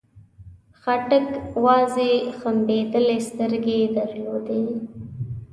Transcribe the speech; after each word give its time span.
خاټک 0.81 1.27
وازې 1.65 2.09
ځمبېدلې 2.39 3.17
سترګې 3.27 3.79
درلودې. 3.97 4.63